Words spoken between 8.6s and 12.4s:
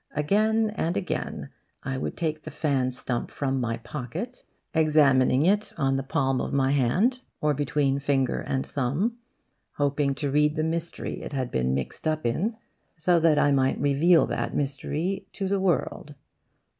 thumb, hoping to read the mystery it had been mixed up